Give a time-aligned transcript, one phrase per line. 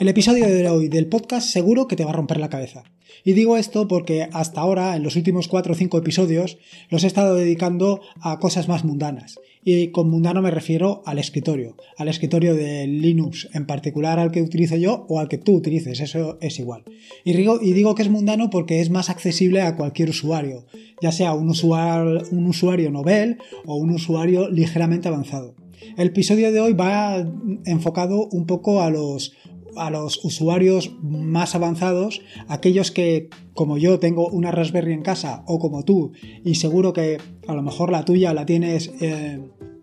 [0.00, 2.84] El episodio de hoy del podcast seguro que te va a romper la cabeza.
[3.22, 6.56] Y digo esto porque hasta ahora, en los últimos 4 o 5 episodios,
[6.88, 9.38] los he estado dedicando a cosas más mundanas.
[9.62, 14.40] Y con mundano me refiero al escritorio, al escritorio de Linux, en particular al que
[14.40, 16.82] utilizo yo o al que tú utilices, eso es igual.
[17.22, 20.64] Y digo, que es mundano porque es más accesible a cualquier usuario,
[21.02, 25.56] ya sea un usuario, un usuario novel o un usuario ligeramente avanzado.
[25.98, 27.18] El episodio de hoy va
[27.66, 29.34] enfocado un poco a los
[29.76, 35.58] a los usuarios más avanzados, aquellos que, como yo, tengo una Raspberry en casa o
[35.58, 36.12] como tú,
[36.44, 39.40] y seguro que a lo mejor la tuya la tienes eh,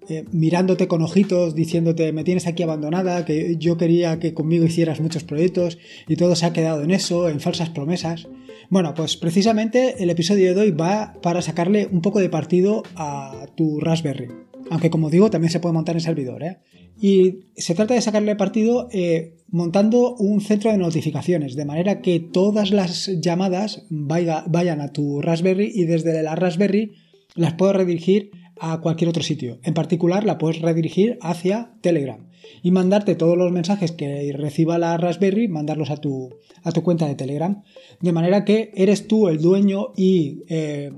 [0.10, 5.02] eh, mirándote con ojitos, diciéndote me tienes aquí abandonada, que yo quería que conmigo hicieras
[5.02, 8.28] muchos proyectos y todo se ha quedado en eso, en falsas promesas.
[8.70, 13.48] Bueno, pues precisamente el episodio de hoy va para sacarle un poco de partido a
[13.56, 14.47] tu Raspberry.
[14.70, 16.44] Aunque como digo, también se puede montar en servidor.
[16.44, 16.58] ¿eh?
[17.00, 22.20] Y se trata de sacarle partido eh, montando un centro de notificaciones, de manera que
[22.20, 26.94] todas las llamadas vayan a tu Raspberry y desde la Raspberry
[27.36, 29.60] las puedo redirigir a cualquier otro sitio.
[29.64, 32.28] En particular, la puedes redirigir hacia Telegram
[32.64, 36.30] y mandarte todos los mensajes que reciba la Raspberry, mandarlos a tu,
[36.64, 37.64] a tu cuenta de Telegram.
[38.02, 40.92] De manera que eres tú el dueño y eh,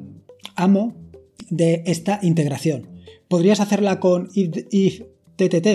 [0.55, 0.95] amo
[1.49, 2.88] de esta integración.
[3.29, 5.67] Podrías hacerla con TTT,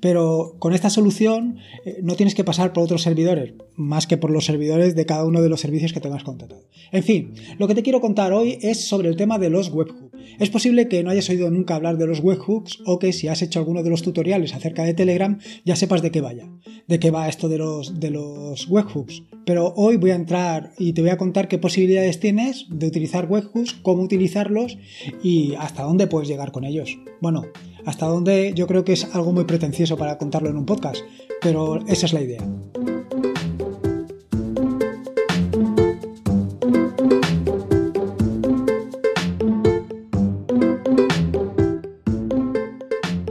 [0.00, 4.30] pero con esta solución eh, no tienes que pasar por otros servidores, más que por
[4.30, 6.62] los servidores de cada uno de los servicios que tengas contratado.
[6.92, 10.03] En fin, lo que te quiero contar hoy es sobre el tema de los webhooks.
[10.38, 13.42] Es posible que no hayas oído nunca hablar de los webhooks o que si has
[13.42, 16.48] hecho alguno de los tutoriales acerca de Telegram ya sepas de qué vaya,
[16.88, 19.22] de qué va esto de los, de los webhooks.
[19.46, 23.30] Pero hoy voy a entrar y te voy a contar qué posibilidades tienes de utilizar
[23.30, 24.78] webhooks, cómo utilizarlos
[25.22, 26.98] y hasta dónde puedes llegar con ellos.
[27.20, 27.44] Bueno,
[27.84, 31.02] hasta donde yo creo que es algo muy pretencioso para contarlo en un podcast,
[31.40, 32.42] pero esa es la idea.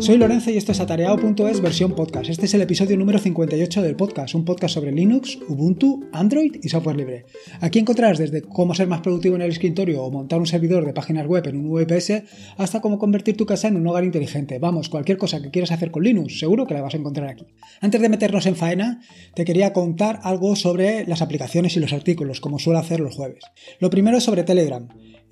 [0.04, 2.30] Soy Lorenzo y esto es atareado.es versión podcast.
[2.30, 6.68] Este es el episodio número 58 del podcast, un podcast sobre Linux, Ubuntu, Android y
[6.68, 7.26] software libre.
[7.62, 10.92] Aquí encontrarás desde cómo ser más productivo en el escritorio o montar un servidor de
[10.92, 12.24] páginas web en un VPS
[12.58, 14.60] hasta cómo convertir tu casa en un hogar inteligente.
[14.60, 17.48] Vamos, cualquier cosa que quieras hacer con Linux, seguro que la vas a encontrar aquí.
[17.80, 19.00] Antes de meternos en faena,
[19.36, 23.46] te quería contar algo sobre las aplicaciones y los artículos, como suelo hacer los jueves.
[23.80, 24.86] Lo primero es sobre Telegram.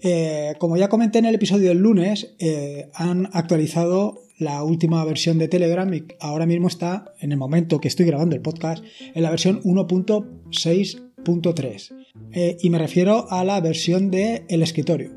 [0.03, 5.37] Eh, como ya comenté en el episodio del lunes, eh, han actualizado la última versión
[5.37, 9.21] de Telegram y ahora mismo está, en el momento que estoy grabando el podcast, en
[9.21, 11.93] la versión 1.6.3.
[12.33, 15.11] Eh, y me refiero a la versión de el escritorio.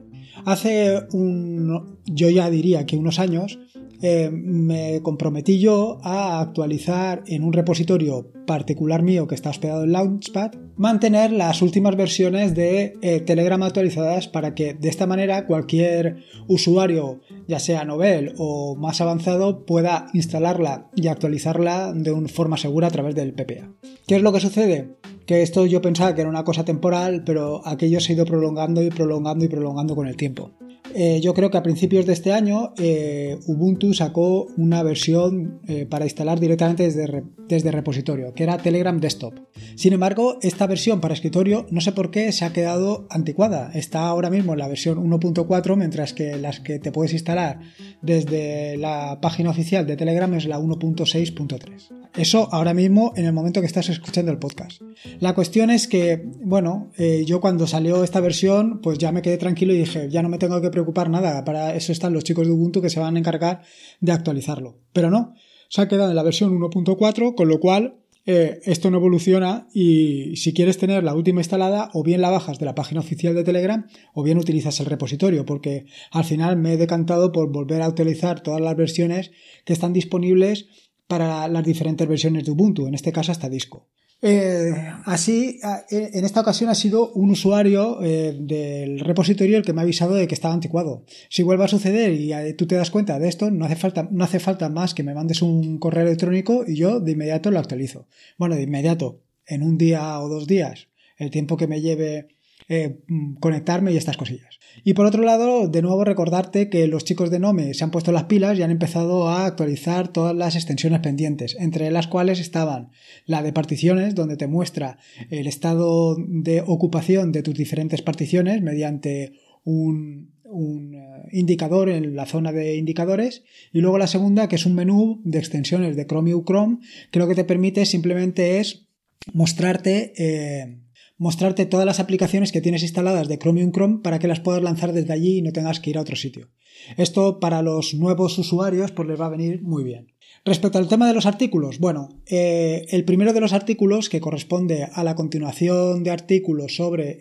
[0.45, 3.59] Hace un, yo ya diría que unos años,
[4.03, 9.93] eh, me comprometí yo a actualizar en un repositorio particular mío que está hospedado en
[9.93, 16.19] Launchpad, mantener las últimas versiones de eh, Telegram actualizadas para que de esta manera cualquier
[16.49, 22.89] usuario, ya sea novel o más avanzado, pueda instalarla y actualizarla de una forma segura
[22.89, 23.73] a través del PPA.
[24.07, 24.97] ¿Qué es lo que sucede?
[25.27, 28.83] Que esto yo pensaba que era una cosa temporal, pero aquello se ha ido prolongando
[28.83, 30.51] y prolongando y prolongando con el tiempo.
[30.97, 35.87] Eh, yo creo que a principios de este año eh, Ubuntu sacó una versión eh,
[35.87, 39.35] para instalar directamente desde, desde, repositorio, que era Telegram Desktop.
[39.75, 43.73] Sin embargo, esta versión para escritorio no sé por qué se ha quedado anticuada.
[43.75, 47.59] Está ahora mismo en la versión 1.4, mientras que las que te puedes instalar
[48.01, 51.89] desde la página oficial de Telegram es la 1.6.3.
[52.15, 54.81] Eso ahora mismo en el momento que estás escuchando el podcast.
[55.19, 56.93] La cuestión es que, bueno,
[57.27, 60.39] yo cuando salió esta versión, pues ya me quedé tranquilo y dije, ya no me
[60.39, 63.19] tengo que preocupar nada, para eso están los chicos de Ubuntu que se van a
[63.19, 63.63] encargar
[64.01, 64.79] de actualizarlo.
[64.93, 65.35] Pero no,
[65.69, 70.37] se ha quedado en la versión 1.4, con lo cual eh, esto no evoluciona y
[70.37, 73.45] si quieres tener la última instalada, o bien la bajas de la página oficial de
[73.45, 77.89] Telegram, o bien utilizas el repositorio, porque al final me he decantado por volver a
[77.89, 79.31] utilizar todas las versiones
[79.65, 80.67] que están disponibles
[81.07, 83.89] para las diferentes versiones de Ubuntu, en este caso hasta disco.
[84.23, 84.73] Eh,
[85.05, 89.81] así, eh, en esta ocasión ha sido un usuario eh, del repositorio el que me
[89.81, 91.05] ha avisado de que estaba anticuado.
[91.29, 94.25] Si vuelve a suceder y tú te das cuenta de esto, no hace, falta, no
[94.25, 98.09] hace falta más que me mandes un correo electrónico y yo de inmediato lo actualizo.
[98.39, 100.89] Bueno, de inmediato, en un día o dos días,
[101.19, 102.29] el tiempo que me lleve
[102.69, 104.59] eh, mm, conectarme y estas cosillas.
[104.83, 108.11] Y por otro lado, de nuevo recordarte que los chicos de Nome se han puesto
[108.11, 112.91] las pilas y han empezado a actualizar todas las extensiones pendientes, entre las cuales estaban
[113.27, 114.99] la de particiones, donde te muestra
[115.31, 119.33] el estado de ocupación de tus diferentes particiones mediante
[119.65, 124.75] un, eh, indicador en la zona de indicadores y luego la segunda que es un
[124.75, 126.79] menú de extensiones de Chromium Chrome
[127.11, 128.87] que lo que te permite simplemente es
[129.33, 130.81] mostrarte, eh,
[131.17, 134.93] mostrarte todas las aplicaciones que tienes instaladas de Chromium Chrome para que las puedas lanzar
[134.93, 136.51] desde allí y no tengas que ir a otro sitio.
[136.97, 140.13] Esto para los nuevos usuarios pues les va a venir muy bien.
[140.45, 144.89] Respecto al tema de los artículos, bueno, eh, el primero de los artículos que corresponde
[144.93, 147.21] a la continuación de artículos sobre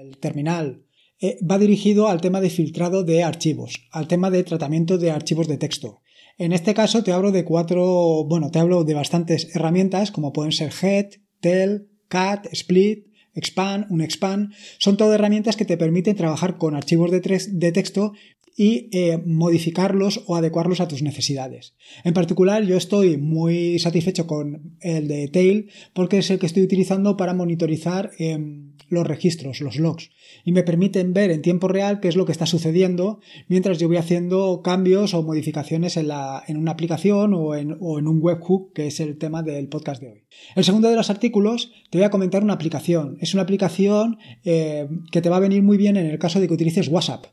[0.00, 0.84] el terminal
[1.20, 5.48] eh, va dirigido al tema de filtrado de archivos, al tema de tratamiento de archivos
[5.48, 6.00] de texto.
[6.38, 10.52] En este caso te hablo de cuatro, bueno, te hablo de bastantes herramientas como pueden
[10.52, 11.10] ser Head,
[11.40, 14.52] Tel, Cat, Split, Expand, Unexpand.
[14.78, 18.12] Son todas herramientas que te permiten trabajar con archivos de, de texto
[18.56, 21.74] y eh, modificarlos o adecuarlos a tus necesidades.
[22.04, 26.64] En particular, yo estoy muy satisfecho con el de Tail porque es el que estoy
[26.64, 30.10] utilizando para monitorizar em, los registros, los logs,
[30.44, 33.88] y me permiten ver en tiempo real qué es lo que está sucediendo mientras yo
[33.88, 38.18] voy haciendo cambios o modificaciones en, la, en una aplicación o en, o en, un
[38.20, 40.24] webhook, que es el tema del podcast de hoy.
[40.54, 43.16] El segundo de los artículos te voy a comentar una aplicación.
[43.20, 46.48] Es una aplicación eh, que te va a venir muy bien en el caso de
[46.48, 47.26] que utilices WhatsApp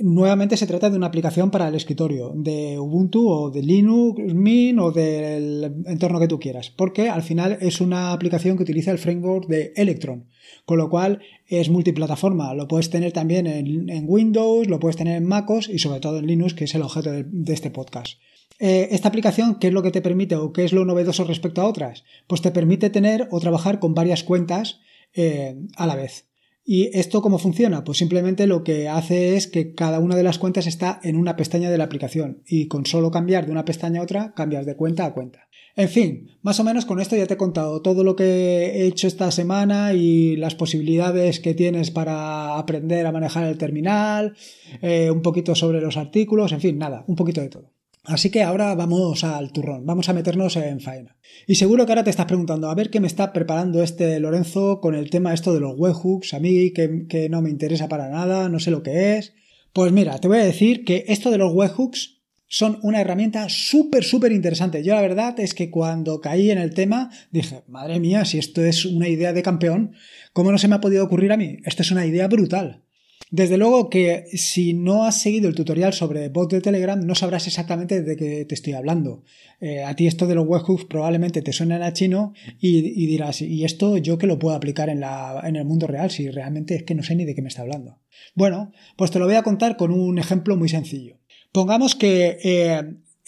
[0.00, 4.78] nuevamente se trata de una aplicación para el escritorio, de Ubuntu o de Linux, Mint
[4.78, 8.98] o del entorno que tú quieras, porque al final es una aplicación que utiliza el
[8.98, 10.28] framework de Electron,
[10.64, 12.54] con lo cual es multiplataforma.
[12.54, 16.26] Lo puedes tener también en, Windows, lo puedes tener en MacOS y sobre todo en
[16.26, 18.20] Linux, que es el objeto de, este podcast.
[18.60, 21.62] Eh, esta aplicación, ¿qué es lo que te permite o qué es lo novedoso respecto
[21.62, 22.04] a otras?
[22.28, 24.80] Pues te permite tener o trabajar con varias cuentas
[25.14, 26.28] eh, a la vez.
[26.70, 27.82] ¿Y esto cómo funciona?
[27.82, 31.34] Pues simplemente lo que hace es que cada una de las cuentas está en una
[31.34, 34.76] pestaña de la aplicación y con solo cambiar de una pestaña a otra cambias de
[34.76, 35.48] cuenta a cuenta.
[35.76, 38.86] En fin, más o menos con esto ya te he contado todo lo que he
[38.86, 44.36] hecho esta semana y las posibilidades que tienes para aprender a manejar el terminal,
[44.82, 47.77] eh, un poquito sobre los artículos, en fin, nada, un poquito de todo.
[48.08, 51.16] Así que ahora vamos al turrón, vamos a meternos en faena.
[51.46, 54.80] Y seguro que ahora te estás preguntando, a ver qué me está preparando este Lorenzo
[54.80, 58.08] con el tema esto de los webhooks, a mí que, que no me interesa para
[58.08, 59.34] nada, no sé lo que es.
[59.74, 64.02] Pues mira, te voy a decir que esto de los webhooks son una herramienta súper,
[64.04, 64.82] súper interesante.
[64.82, 68.64] Yo la verdad es que cuando caí en el tema dije, madre mía, si esto
[68.64, 69.92] es una idea de campeón,
[70.32, 71.58] ¿cómo no se me ha podido ocurrir a mí?
[71.64, 72.84] Esto es una idea brutal.
[73.30, 77.46] Desde luego que si no has seguido el tutorial sobre bot de Telegram no sabrás
[77.46, 79.22] exactamente de qué te estoy hablando.
[79.60, 83.64] Eh, a ti esto de los webhooks probablemente te suena a chino y, dirás, ¿y
[83.64, 86.82] esto yo que lo puedo aplicar en, la, en el mundo real si realmente es
[86.84, 87.98] que no sé ni de qué me está hablando?
[88.34, 91.18] Bueno, pues te lo voy a contar con un ejemplo muy sencillo.
[91.52, 92.82] Pongamos que eh,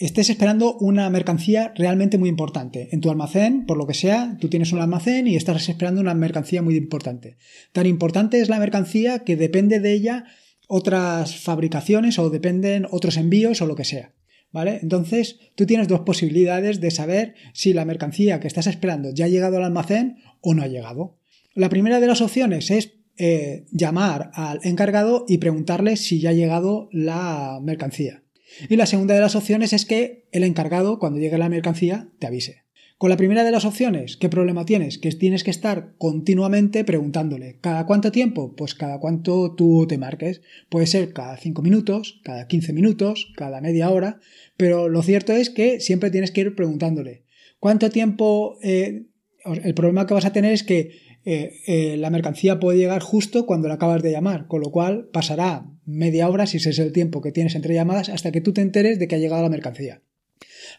[0.05, 2.89] estés esperando una mercancía realmente muy importante.
[2.91, 6.13] En tu almacén, por lo que sea, tú tienes un almacén y estás esperando una
[6.13, 7.37] mercancía muy importante.
[7.71, 10.25] Tan importante es la mercancía que depende de ella
[10.67, 14.13] otras fabricaciones o dependen otros envíos o lo que sea.
[14.53, 14.79] ¿Vale?
[14.81, 19.29] Entonces, tú tienes dos posibilidades de saber si la mercancía que estás esperando ya ha
[19.29, 21.17] llegado al almacén o no ha llegado.
[21.53, 26.33] La primera de las opciones es eh, llamar al encargado y preguntarle si ya ha
[26.33, 28.23] llegado la mercancía.
[28.69, 32.27] Y la segunda de las opciones es que el encargado, cuando llegue la mercancía, te
[32.27, 32.63] avise.
[33.01, 34.99] Con la primera de las opciones, ¿qué problema tienes?
[34.99, 37.57] Que tienes que estar continuamente preguntándole.
[37.59, 38.55] ¿Cada cuánto tiempo?
[38.55, 40.43] Pues cada cuánto tú te marques.
[40.69, 44.19] Puede ser cada 5 minutos, cada 15 minutos, cada media hora,
[44.55, 47.23] pero lo cierto es que siempre tienes que ir preguntándole.
[47.59, 48.59] ¿Cuánto tiempo?
[48.61, 49.07] Eh,
[49.45, 50.91] el problema que vas a tener es que
[51.23, 55.09] eh, eh, la mercancía puede llegar justo cuando la acabas de llamar, con lo cual
[55.13, 58.53] pasará media hora, si ese es el tiempo que tienes entre llamadas, hasta que tú
[58.53, 60.01] te enteres de que ha llegado la mercancía.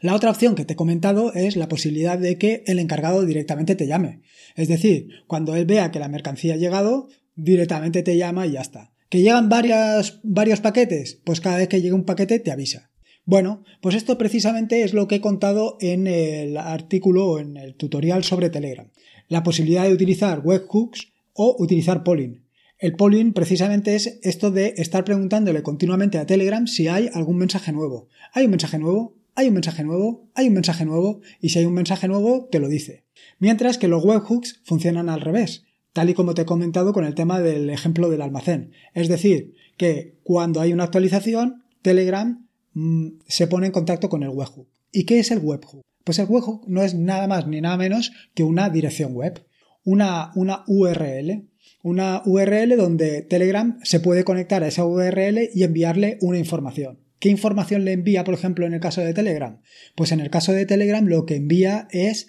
[0.01, 3.77] La otra opción que te he comentado es la posibilidad de que el encargado directamente
[3.77, 4.23] te llame.
[4.57, 8.61] Es decir, cuando él vea que la mercancía ha llegado, directamente te llama y ya
[8.61, 8.93] está.
[9.09, 11.21] ¿Que llegan varios paquetes?
[11.25, 12.91] Pues cada vez que llegue un paquete te avisa.
[13.25, 17.77] Bueno, pues esto precisamente es lo que he contado en el artículo o en el
[17.77, 18.89] tutorial sobre Telegram
[19.33, 22.45] la posibilidad de utilizar webhooks o utilizar polling.
[22.79, 27.73] El polling precisamente es esto de estar preguntándole continuamente a Telegram si hay algún mensaje
[27.73, 28.09] nuevo.
[28.35, 29.15] ¿Hay un mensaje nuevo?
[29.35, 30.29] ¿Hay un mensaje nuevo?
[30.35, 31.23] ¿Hay un mensaje nuevo?
[31.41, 33.05] Y si hay un mensaje nuevo, te lo dice.
[33.39, 37.15] Mientras que los webhooks funcionan al revés, tal y como te he comentado con el
[37.15, 38.73] tema del ejemplo del almacén.
[38.93, 44.29] Es decir, que cuando hay una actualización, Telegram mm, se pone en contacto con el
[44.29, 44.69] webhook.
[44.91, 45.81] ¿Y qué es el webhook?
[46.05, 49.45] Pues el webhook no es nada más ni nada menos que una dirección web,
[49.85, 51.49] una, una URL.
[51.85, 57.01] Una URL donde Telegram se puede conectar a esa URL y enviarle una información.
[57.19, 59.61] ¿Qué información le envía, por ejemplo, en el caso de Telegram?
[59.97, 62.29] Pues en el caso de Telegram lo que envía es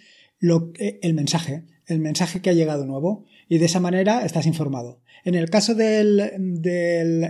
[0.80, 1.64] eh, el mensaje.
[1.88, 5.02] el mensaje que ha llegado nuevo y de esa manera estás informado.
[5.26, 6.20] En el caso del,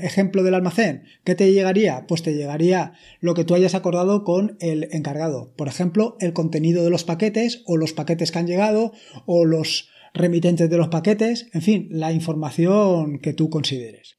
[0.02, 2.06] ejemplo del almacén, ¿qué te llegaría?
[2.08, 5.54] Pues te llegaría lo que tú hayas acordado con el encargado.
[5.56, 8.94] Por ejemplo, el contenido de los paquetes o los paquetes que han llegado
[9.26, 14.18] o los remitentes de los paquetes, en fin, la información que tú consideres.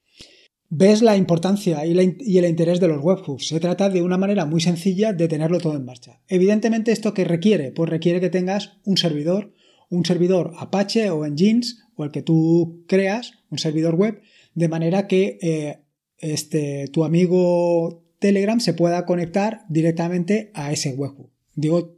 [0.70, 1.92] Ves la importancia y,
[2.38, 3.46] el interés de los webhooks.
[3.46, 6.20] Se trata de una manera muy sencilla de tenerlo todo en marcha.
[6.26, 7.70] Evidentemente, ¿esto qué requiere?
[7.70, 9.53] Pues requiere que tengas un servidor,
[9.94, 14.20] un servidor Apache o Engines o el que tú creas, un servidor web,
[14.54, 15.78] de manera que eh,
[16.18, 21.30] este, tu amigo Telegram se pueda conectar directamente a ese webhook.
[21.54, 21.96] Digo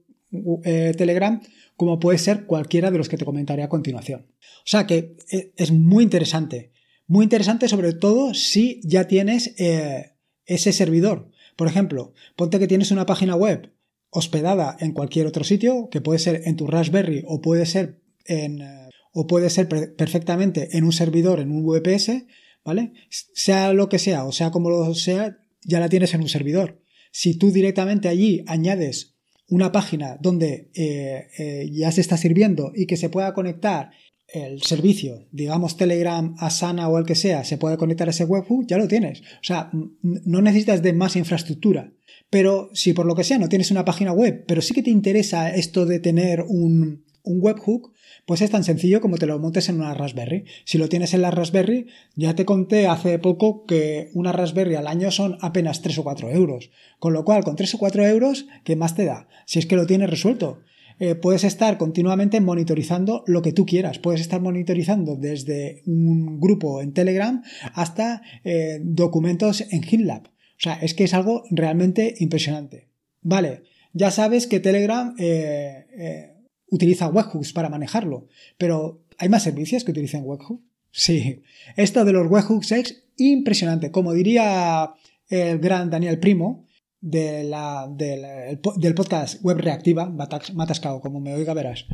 [0.64, 1.40] eh, Telegram
[1.76, 4.26] como puede ser cualquiera de los que te comentaré a continuación.
[4.40, 6.72] O sea que eh, es muy interesante.
[7.06, 11.30] Muy interesante sobre todo si ya tienes ese servidor.
[11.54, 13.70] Por ejemplo, ponte que tienes una página web
[14.10, 18.62] hospedada en cualquier otro sitio, que puede ser en tu Raspberry o puede ser en
[19.18, 22.26] o puede ser perfectamente en un servidor, en un VPS,
[22.62, 22.92] ¿vale?
[23.08, 26.82] Sea lo que sea, o sea como lo sea, ya la tienes en un servidor.
[27.12, 29.16] Si tú directamente allí añades
[29.48, 33.90] una página donde eh, eh, ya se está sirviendo y que se pueda conectar
[34.28, 38.66] el servicio, digamos Telegram, Asana o el que sea, se puede conectar a ese webhook,
[38.66, 39.20] ya lo tienes.
[39.20, 39.70] O sea,
[40.02, 41.92] no necesitas de más infraestructura.
[42.28, 44.90] Pero si por lo que sea no tienes una página web, pero sí que te
[44.90, 47.92] interesa esto de tener un, un webhook,
[48.24, 50.44] pues es tan sencillo como te lo montes en una Raspberry.
[50.64, 54.88] Si lo tienes en la Raspberry, ya te conté hace poco que una Raspberry al
[54.88, 56.70] año son apenas 3 o 4 euros.
[56.98, 59.28] Con lo cual, con 3 o 4 euros, ¿qué más te da?
[59.46, 60.60] Si es que lo tienes resuelto.
[60.98, 63.98] Eh, puedes estar continuamente monitorizando lo que tú quieras.
[63.98, 67.42] Puedes estar monitorizando desde un grupo en Telegram
[67.74, 70.26] hasta eh, documentos en GitLab.
[70.26, 72.88] O sea, es que es algo realmente impresionante.
[73.20, 76.32] Vale, ya sabes que Telegram eh,
[76.70, 80.62] utiliza webhooks para manejarlo, pero ¿hay más servicios que utilicen webhooks?
[80.90, 81.42] Sí,
[81.76, 83.90] esto de los webhooks es impresionante.
[83.90, 84.94] Como diría
[85.28, 86.65] el gran Daniel Primo
[87.00, 91.86] de la, del podcast Web Reactiva, Matascao, como me oiga verás.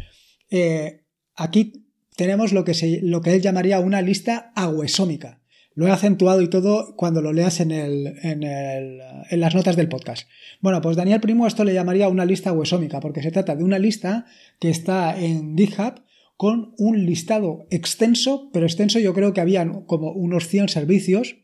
[0.51, 1.05] Eh,
[1.35, 5.41] aquí tenemos lo que, lo que él llamaría una lista aguesómica.
[5.75, 9.75] Lo he acentuado y todo cuando lo leas en, el, en, el, en, las notas
[9.75, 10.29] del podcast.
[10.61, 13.79] Bueno, pues Daniel Primo esto le llamaría una lista huesómica, porque se trata de una
[13.79, 14.27] lista
[14.61, 16.03] que está en GitHub
[16.37, 21.37] con un listado extenso, pero extenso yo creo que había como unos 100 servicios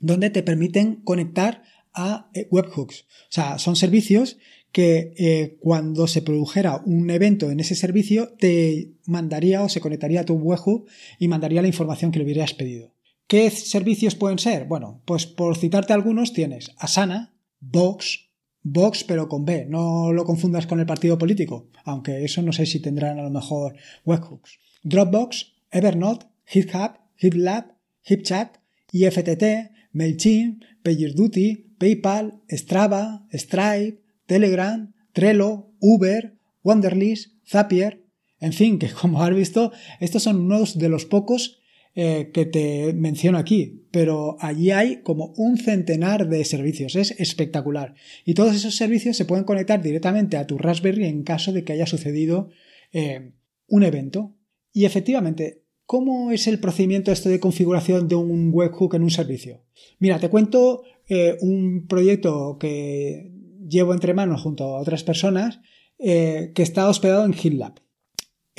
[0.00, 1.62] donde te permiten conectar
[1.94, 3.02] a eh, webhooks.
[3.02, 4.38] O sea, son servicios
[4.72, 10.20] que eh, cuando se produjera un evento en ese servicio te mandaría o se conectaría
[10.20, 10.86] a tu webhook
[11.18, 12.92] y mandaría la información que le hubieras pedido.
[13.26, 14.66] ¿Qué servicios pueden ser?
[14.66, 18.30] Bueno, pues por citarte algunos tienes Asana, Vox,
[18.62, 22.66] Vox pero con B, no lo confundas con el partido político, aunque eso no sé
[22.66, 24.58] si tendrán a lo mejor webhooks.
[24.82, 28.56] Dropbox, Evernote, GitHub, GitLab, HipChat,
[28.92, 29.44] IFTT,
[29.92, 38.04] MailChimp, PagerDuty, PayPal, Strava, Stripe, Telegram, Trello, Uber, Wonderlist, Zapier,
[38.40, 41.58] en fin, que como has visto, estos son unos de los pocos
[41.94, 47.94] eh, que te menciono aquí, pero allí hay como un centenar de servicios, es espectacular.
[48.24, 51.72] Y todos esos servicios se pueden conectar directamente a tu Raspberry en caso de que
[51.72, 52.50] haya sucedido
[52.92, 53.32] eh,
[53.66, 54.36] un evento.
[54.72, 59.64] Y efectivamente, ¿cómo es el procedimiento este de configuración de un webhook en un servicio?
[59.98, 63.32] Mira, te cuento eh, un proyecto que
[63.66, 65.60] llevo entre manos junto a otras personas
[66.00, 67.80] que está hospedado en GitLab.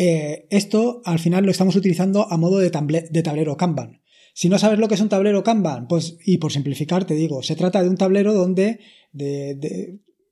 [0.02, 4.02] Eh, esto al final lo estamos utilizando a modo de, tablero Kanban.
[4.34, 7.44] Si no sabes lo que es un tablero Kanban, pues, y por simplificar te digo,
[7.44, 8.80] se trata de un tablero donde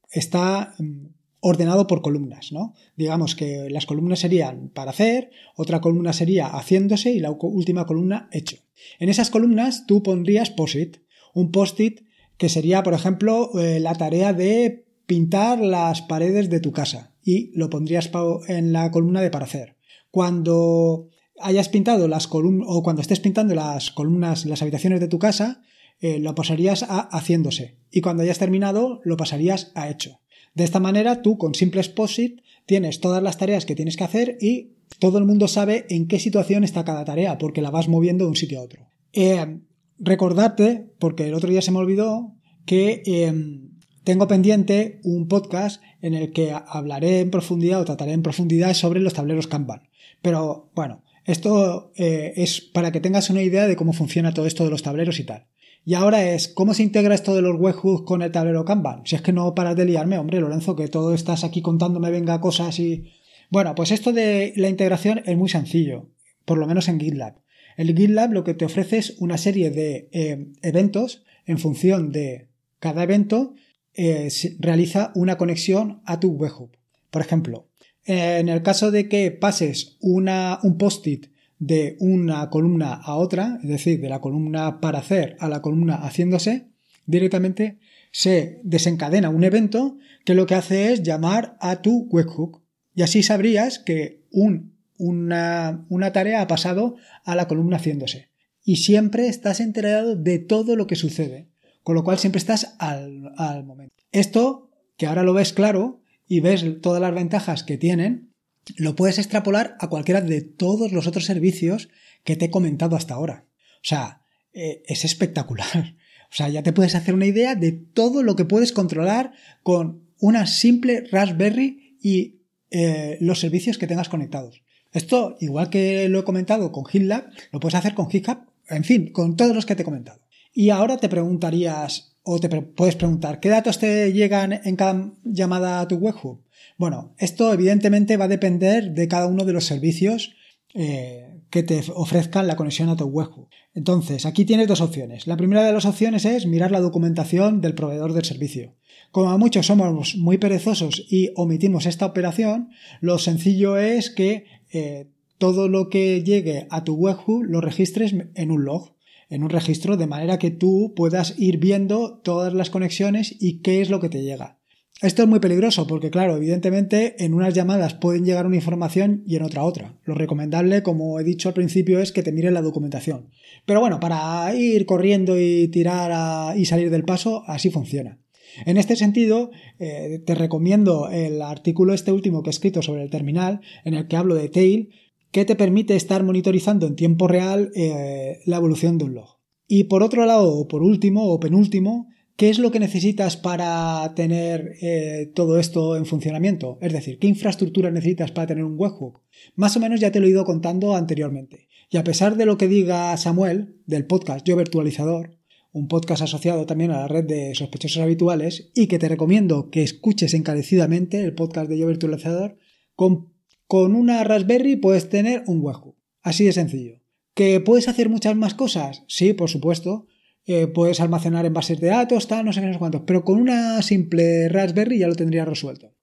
[0.10, 1.08] está mm,
[1.40, 2.74] ordenado por columnas, ¿no?
[2.96, 8.30] Digamos que las columnas serían para hacer, otra columna sería haciéndose y la última columna
[8.32, 8.58] hecho.
[9.00, 10.98] En esas columnas tú pondrías post-it,
[11.34, 12.02] un post-it
[12.38, 17.52] que sería, por ejemplo, eh, la tarea de pintar las paredes de tu casa y
[17.58, 18.12] lo pondrías
[18.48, 19.78] en la columna de para hacer.
[20.12, 25.20] Cuando hayas pintado las columnas o cuando estés pintando las columnas, las habitaciones de tu
[25.20, 25.62] casa,
[26.00, 30.20] eh, lo pasarías a haciéndose y cuando hayas terminado lo pasarías a hecho.
[30.58, 34.40] De esta manera tú con simples POSIT tienes todas las tareas que tienes que hacer
[34.42, 38.26] y todo el mundo sabe en qué situación está cada tarea porque la vas moviendo
[38.26, 38.88] de un sitio a otro.
[39.14, 39.60] Eh,
[40.00, 42.34] recordarte, porque el otro día se me olvidó,
[42.66, 43.70] que em,
[44.04, 49.00] tengo pendiente un podcast en el que hablaré en profundidad o trataré en profundidad sobre
[49.00, 49.84] los tableros Kanban.
[50.24, 54.64] Pero bueno, esto eh, es para que tengas una idea de cómo funciona todo esto
[54.64, 55.46] de los tableros y tal.
[55.88, 59.04] Y ahora es, ¿cómo se integra esto de los webhooks con el tablero Kanban?
[59.06, 62.42] Si es que no paras de liarme, hombre, Lorenzo, que todo estás aquí contándome venga
[62.42, 63.14] cosas y...
[63.50, 66.10] Bueno, pues esto de la integración es muy sencillo,
[66.44, 67.36] por lo menos en GitLab.
[67.78, 72.50] El GitLab lo que te ofrece es una serie de eh, eventos en función de
[72.80, 73.54] cada evento
[73.94, 74.28] eh,
[74.60, 76.76] realiza una conexión a tu webhook.
[77.12, 77.70] Por ejemplo,
[78.04, 81.28] en el caso de que pases una, un post-it
[81.60, 85.96] de una columna a otra, es decir, de la columna para hacer a la columna
[85.96, 86.68] haciéndose,
[87.06, 87.80] directamente
[88.12, 92.64] se desencadena un evento que lo que hace es llamar a tu webhook.
[92.94, 98.30] Y así sabrías que una, tarea ha pasado a la columna haciéndose.
[98.64, 101.48] Y siempre estás enterado de todo lo que sucede.
[101.84, 104.04] Con lo cual siempre estás al, al momento.
[104.12, 108.27] Esto, que ahora lo ves claro y ves todas las ventajas que tienen,
[108.76, 111.90] lo puedes extrapolar a cualquiera de todos los otros servicios
[112.24, 113.46] que te he comentado hasta ahora.
[113.76, 114.22] O sea,
[114.54, 115.96] eh, es espectacular.
[116.30, 119.32] O sea, ya te puedes hacer una idea de todo lo que puedes controlar
[119.64, 124.62] con una simple Raspberry y eh, los servicios que tengas conectados.
[124.92, 129.14] Esto, igual que lo he comentado con GitLab, lo puedes hacer con GitHub, en fin,
[129.14, 130.20] con todos los que te he comentado.
[130.54, 135.80] Y ahora te preguntarías, o te puedes preguntar, ¿qué datos te llegan en cada llamada
[135.80, 136.42] a tu webhook?
[136.78, 140.36] Bueno, esto evidentemente va a depender de cada uno de los servicios
[140.74, 143.50] eh, que te ofrezcan la conexión a tu webhook.
[143.74, 145.28] Entonces, aquí tienes dos opciones.
[145.28, 148.76] La primera de las opciones es mirar la documentación del proveedor del servicio.
[149.12, 155.08] Como a muchos somos muy perezosos y omitimos esta operación, lo sencillo es que eh,
[155.38, 158.96] todo lo que llegue a tu webhook lo registres en un log,
[159.30, 163.82] en un registro, de manera que tú puedas ir viendo todas las conexiones y qué
[163.82, 164.57] es lo que te llega.
[165.00, 169.36] Esto es muy peligroso porque, claro, evidentemente en unas llamadas pueden llegar una información y
[169.36, 169.94] en otra otra.
[170.06, 173.30] Lo recomendable, como he dicho al principio, es que te mires la documentación.
[173.68, 178.18] Pero bueno, para ir corriendo y tirar y salir del paso, así funciona.
[178.66, 183.12] En este sentido, eh, te recomiendo el artículo este último que he escrito sobre el
[183.12, 184.90] terminal, en el que hablo de Tail,
[185.32, 189.38] que te permite estar monitorizando en tiempo real eh, la evolución de un log.
[189.68, 194.14] Y por otro lado, o por último, o penúltimo, ¿Qué es lo que necesitas para
[194.14, 196.78] tener eh, todo esto en funcionamiento?
[196.82, 199.22] Es decir, ¿qué infraestructura necesitas para tener un webhook?
[199.56, 201.68] Más o menos ya te lo he ido contando anteriormente.
[201.90, 205.40] Y a pesar de lo que diga Samuel del podcast Yo Virtualizador,
[205.72, 209.82] un podcast asociado también a la red de sospechosos habituales y que te recomiendo que
[209.82, 212.60] escuches encarecidamente el podcast de Yo Virtualizador,
[212.94, 213.34] con,
[213.66, 215.96] con una Raspberry puedes tener un webhook.
[216.22, 217.02] Así de sencillo.
[217.34, 219.06] ¿Que puedes hacer muchas más cosas?
[219.08, 220.06] Sí, por supuesto
[220.48, 223.02] eh, puedes almacenar en bases de datos, tal, no sé qué, no sé cuántos.
[223.06, 225.94] Pero con una simple Raspberry ya lo tendrías resuelto.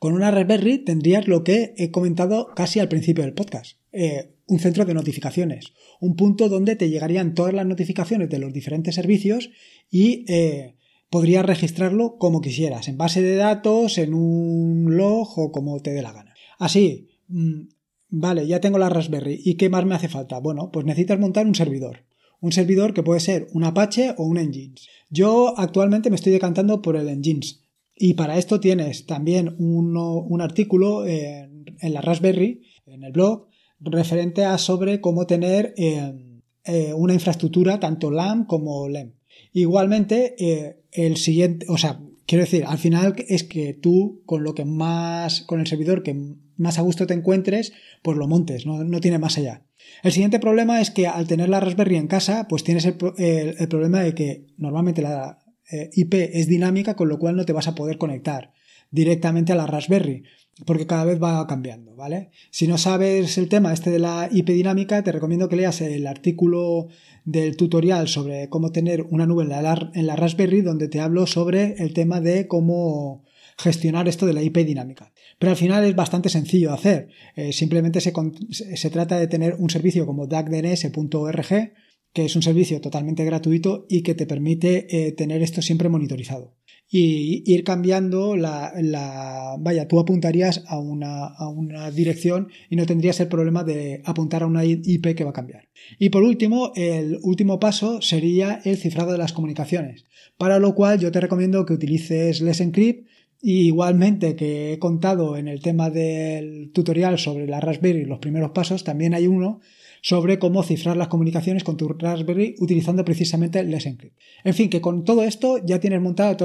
[0.00, 3.78] Con una Raspberry tendrías lo que he comentado casi al principio del podcast.
[3.92, 5.72] Eh, un centro de notificaciones.
[6.00, 9.50] Un punto donde te llegarían todas las notificaciones de los diferentes servicios
[9.88, 10.74] y eh,
[11.08, 16.02] podrías registrarlo como quisieras, en base de datos, en un log o como te dé
[16.02, 16.34] la gana.
[16.58, 17.68] Así, mm,
[18.08, 19.40] vale, ya tengo la Raspberry.
[19.44, 20.40] ¿Y qué más me hace falta?
[20.40, 22.05] Bueno, pues necesitas montar un servidor
[22.46, 24.88] un servidor que puede ser un Apache o un Nginx.
[25.10, 27.60] Yo actualmente me estoy decantando por el Nginx
[27.96, 33.48] y para esto tienes también un artículo en, la Raspberry, en el blog,
[33.80, 39.14] referente a sobre cómo tener eh, eh, una infraestructura tanto LAM como LEM.
[39.52, 44.54] Igualmente, eh, el siguiente, o sea, quiero decir, al final es que tú con lo
[44.54, 46.14] que más, con el servidor que
[46.56, 49.65] más a gusto te encuentres, pues lo montes, no, no tiene más allá.
[50.02, 54.00] El siguiente problema es que al tener la Raspberry en casa, pues tienes el, problema
[54.00, 55.38] de que normalmente la
[55.70, 58.52] eh, IP es dinámica, con lo cual no te vas a poder conectar
[58.90, 60.22] directamente a la Raspberry,
[60.64, 62.30] porque cada vez va cambiando, ¿vale?
[62.50, 66.06] Si no sabes el tema este de la IP dinámica, te recomiendo que leas el
[66.06, 66.88] artículo
[67.24, 71.26] del tutorial sobre cómo tener una nube en la, en la Raspberry, donde te hablo
[71.26, 73.24] sobre el tema de cómo
[73.56, 75.12] gestionar esto de la IP dinámica.
[75.38, 77.08] Pero al final es bastante sencillo de hacer.
[77.34, 78.12] Eh, simplemente se,
[78.50, 81.72] se, trata de tener un servicio como dacdns.org,
[82.12, 86.54] que es un servicio totalmente gratuito y que te permite eh, tener esto siempre monitorizado.
[86.88, 92.86] Y ir cambiando la, la, Vaya, tú apuntarías a una, a una dirección y no
[92.86, 95.68] tendrías el problema de apuntar a una IP que va a cambiar.
[95.98, 100.04] Y por último, el último paso sería el cifrado de las comunicaciones,
[100.38, 103.08] para lo cual yo te recomiendo que utilices Let's Encrypt
[103.40, 108.50] y igualmente que he contado en el tema del tutorial sobre la Raspberry los primeros
[108.50, 109.60] pasos, también hay uno
[110.02, 114.16] sobre cómo cifrar las comunicaciones con tu Raspberry utilizando precisamente Let's Encrypt.
[114.44, 116.36] En fin, que con todo esto ya tienes montado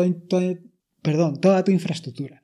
[1.01, 2.43] perdón, toda tu infraestructura.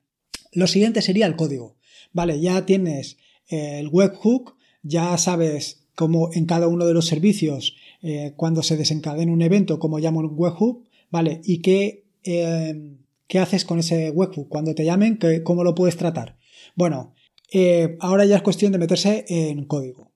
[0.52, 1.76] Lo siguiente sería el código.
[2.12, 8.32] Vale, ya tienes el webhook, ya sabes cómo en cada uno de los servicios, eh,
[8.36, 12.96] cuando se desencadena un evento, cómo llamo un webhook, vale, y qué eh,
[13.28, 14.48] ¿Qué haces con ese webhook?
[14.48, 16.38] Cuando te llamen, ¿cómo lo puedes tratar?
[16.74, 17.14] Bueno,
[17.50, 20.12] Eh, ahora ya es cuestión de meterse en código.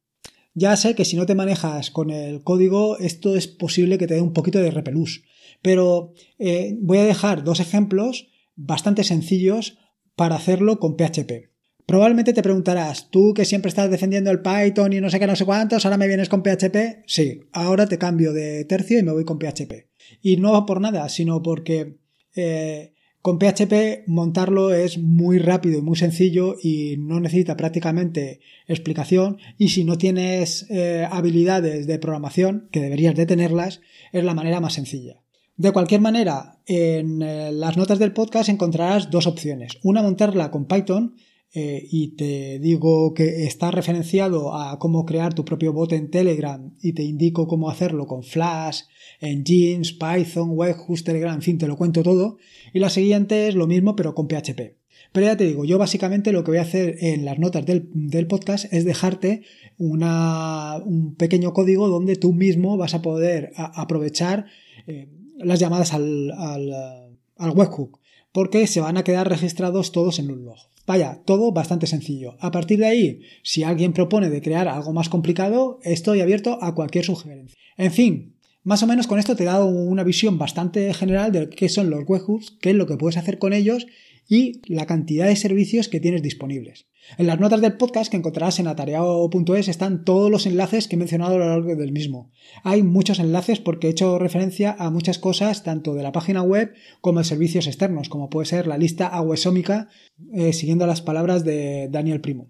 [0.52, 4.14] Ya sé que si no te manejas con el código, esto es posible que te
[4.16, 5.22] dé un poquito de repelús.
[5.62, 9.78] Pero eh, voy a dejar dos ejemplos bastante sencillos
[10.14, 11.50] para hacerlo con PHP.
[11.86, 15.34] Probablemente te preguntarás, tú que siempre estás defendiendo el Python y no sé qué, no
[15.34, 17.04] sé cuántos, ahora me vienes con PHP.
[17.06, 19.88] Sí, ahora te cambio de tercio y me voy con PHP.
[20.20, 21.96] Y no por nada, sino porque
[22.36, 29.38] eh, con PHP montarlo es muy rápido y muy sencillo y no necesita prácticamente explicación
[29.56, 33.80] y si no tienes eh, habilidades de programación, que deberías de tenerlas,
[34.12, 35.22] es la manera más sencilla.
[35.56, 39.78] De cualquier manera, en eh, las notas del podcast encontrarás dos opciones.
[39.84, 41.14] Una, montarla con Python
[41.54, 46.74] eh, y te digo que está referenciado a cómo crear tu propio bot en Telegram
[46.80, 48.82] y te indico cómo hacerlo con Flash,
[49.20, 52.38] Engines, Python, Webhooks, Telegram, en fin, te lo cuento todo.
[52.72, 54.82] Y la siguiente es lo mismo pero con PHP.
[55.12, 58.26] Pero ya te digo, yo básicamente lo que voy a hacer en las notas del,
[58.28, 59.42] podcast es dejarte
[59.78, 64.46] un pequeño código donde tú mismo vas a poder aprovechar
[64.86, 68.00] eh, las llamadas al, al, webhook,
[68.32, 70.71] porque se van a quedar registrados todos en un log.
[70.86, 72.36] Vaya, todo bastante sencillo.
[72.40, 76.74] A partir de ahí, si alguien propone de crear algo más complicado, estoy abierto a
[76.74, 77.56] cualquier sugerencia.
[77.76, 81.48] En fin, más o menos con esto te he dado una visión bastante general de
[81.48, 83.86] qué son los webhooks, qué es lo que puedes hacer con ellos
[84.32, 86.86] y la cantidad de servicios que tienes disponibles.
[87.18, 90.98] En las notas del podcast que encontrarás en atareado.es están todos los enlaces que he
[90.98, 92.30] mencionado a lo largo del mismo.
[92.64, 96.72] Hay muchos enlaces porque he hecho referencia a muchas cosas tanto de la página web
[97.02, 99.90] como de servicios externos, como puede ser la lista aguesómica,
[100.32, 102.48] eh, siguiendo las palabras de Daniel Primo.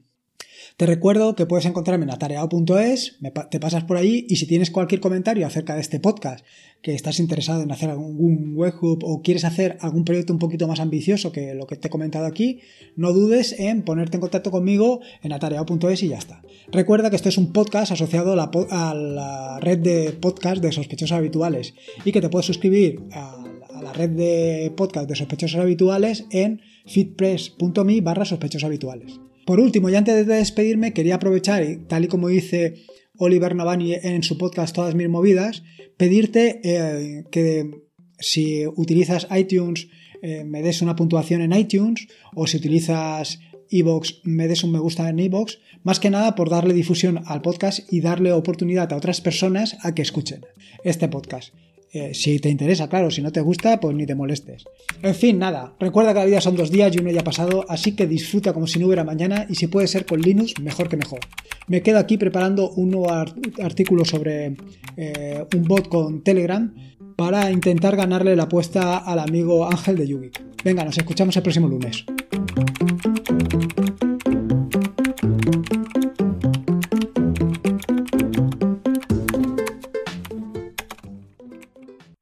[0.76, 3.18] Te recuerdo que puedes encontrarme en atareado.es,
[3.50, 6.44] te pasas por ahí y si tienes cualquier comentario acerca de este podcast,
[6.82, 10.80] que estás interesado en hacer algún webhook o quieres hacer algún proyecto un poquito más
[10.80, 12.60] ambicioso que lo que te he comentado aquí,
[12.96, 16.42] no dudes en ponerte en contacto conmigo en atareado.es y ya está.
[16.72, 20.72] Recuerda que este es un podcast asociado a la, a la red de podcast de
[20.72, 23.44] sospechosos habituales y que te puedes suscribir a,
[23.80, 29.18] la red de podcast de sospechosos habituales en fitpress.me barra sospechosos habituales.
[29.46, 32.74] Por último, y antes de despedirme, quería aprovechar, tal y como dice
[33.18, 35.62] Oliver Navani en su podcast Todas mis movidas,
[35.96, 37.70] pedirte eh, que
[38.18, 39.88] si utilizas iTunes
[40.22, 44.78] eh, me des una puntuación en iTunes o si utilizas iBox me des un me
[44.78, 48.96] gusta en iBox, más que nada por darle difusión al podcast y darle oportunidad a
[48.96, 50.46] otras personas a que escuchen
[50.84, 51.52] este podcast.
[51.94, 54.64] Eh, si te interesa, claro, si no te gusta, pues ni te molestes.
[55.02, 57.66] En fin, nada, recuerda que la vida son dos días y uno ya ha pasado,
[57.68, 60.88] así que disfruta como si no hubiera mañana y si puede ser con Linux, mejor
[60.88, 61.20] que mejor.
[61.66, 64.56] Me quedo aquí preparando un nuevo artículo sobre
[64.96, 66.74] eh, un bot con Telegram
[67.14, 70.30] para intentar ganarle la apuesta al amigo Ángel de Yugi.
[70.64, 72.06] Venga, nos escuchamos el próximo lunes.